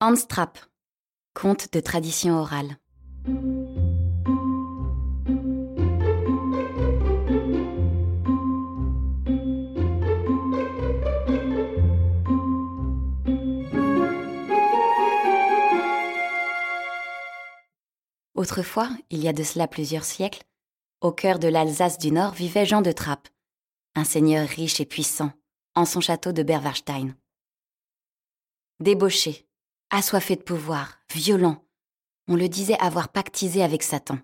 [0.00, 0.58] Hans Trapp,
[1.34, 2.76] conte de tradition orale.
[18.34, 20.42] Autrefois, il y a de cela plusieurs siècles,
[21.00, 23.28] au cœur de l'Alsace du Nord vivait Jean de Trappe,
[23.94, 25.32] un seigneur riche et puissant,
[25.74, 27.14] en son château de Berwarstein.
[28.80, 29.43] Débauché,
[29.94, 31.64] assoiffé de pouvoir, violent,
[32.26, 34.18] on le disait avoir pactisé avec Satan.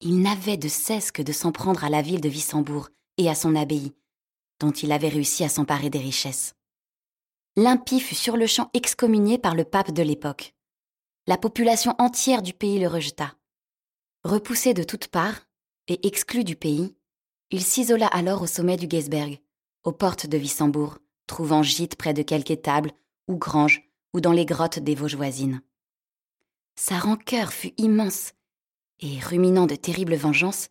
[0.00, 2.88] Il n'avait de cesse que de s'en prendre à la ville de Wissembourg
[3.18, 3.92] et à son abbaye,
[4.60, 6.54] dont il avait réussi à s'emparer des richesses.
[7.56, 10.54] L'impie fut sur le champ excommunié par le pape de l'époque.
[11.26, 13.34] La population entière du pays le rejeta.
[14.24, 15.42] Repoussé de toutes parts
[15.88, 16.96] et exclu du pays,
[17.50, 19.40] il s'isola alors au sommet du Geisberg,
[19.84, 22.92] aux portes de Wissembourg, trouvant gîte près de quelque étable
[23.28, 23.82] ou grange
[24.14, 25.60] ou dans les grottes des Vosges voisines.
[26.76, 28.32] Sa rancœur fut immense,
[29.00, 30.68] et ruminant de terribles vengeances,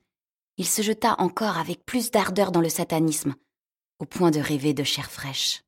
[0.58, 3.36] il se jeta encore avec plus d'ardeur dans le satanisme,
[4.00, 5.64] au point de rêver de chair fraîche.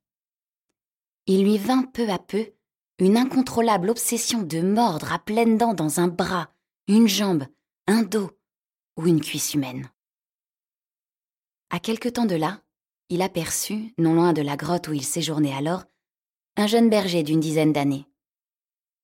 [1.26, 2.52] Il lui vint peu à peu
[2.98, 6.50] une incontrôlable obsession de mordre à pleines dents dans un bras,
[6.88, 7.46] une jambe,
[7.86, 8.30] un dos
[8.96, 9.90] ou une cuisse humaine.
[11.70, 12.62] À quelque temps de là,
[13.08, 15.84] il aperçut, non loin de la grotte où il séjournait alors,
[16.56, 18.06] un jeune berger d'une dizaine d'années.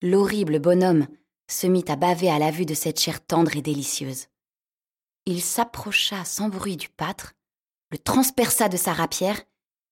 [0.01, 1.07] L'horrible bonhomme
[1.49, 4.27] se mit à baver à la vue de cette chair tendre et délicieuse.
[5.27, 7.35] Il s'approcha sans bruit du pâtre,
[7.91, 9.41] le transperça de sa rapière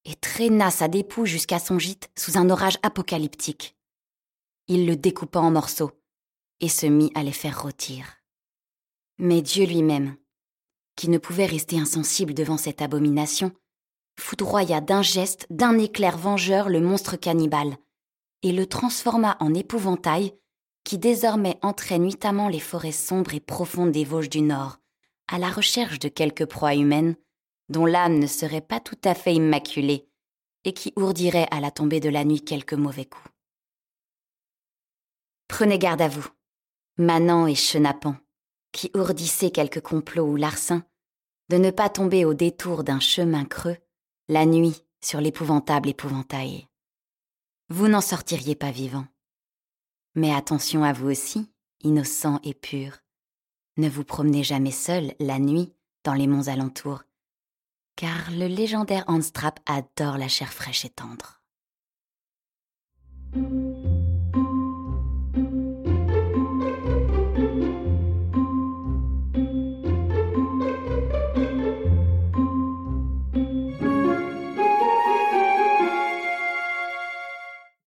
[0.05, 3.77] et traîna sa dépouille jusqu'à son gîte sous un orage apocalyptique.
[4.67, 5.93] Il le découpa en morceaux
[6.61, 8.07] et se mit à les faire rôtir.
[9.19, 10.17] Mais Dieu lui-même,
[10.97, 13.53] qui ne pouvait rester insensible devant cette abomination,
[14.21, 17.77] foudroya d'un geste, d'un éclair vengeur le monstre cannibale,
[18.43, 20.35] et le transforma en épouvantail
[20.85, 24.79] qui désormais entrait nuitamment les forêts sombres et profondes des Vosges du Nord,
[25.29, 27.17] à la recherche de quelque proie humaine,
[27.69, 30.09] dont l'âme ne serait pas tout à fait immaculée,
[30.65, 33.29] et qui ourdirait à la tombée de la nuit quelque mauvais coup.
[35.49, 36.27] Prenez garde à vous,
[36.97, 38.17] manant et chenapan,
[38.73, 40.85] qui ourdissez quelque complot ou larcin,
[41.49, 43.77] de ne pas tomber au détour d'un chemin creux,
[44.31, 46.69] la nuit sur l'épouvantable épouvantail.
[47.69, 49.05] Vous n'en sortiriez pas vivant.
[50.15, 52.99] Mais attention à vous aussi, innocent et pur.
[53.77, 55.75] Ne vous promenez jamais seul la nuit
[56.05, 57.03] dans les monts alentours,
[57.97, 61.43] car le légendaire Anstrap adore la chair fraîche et tendre.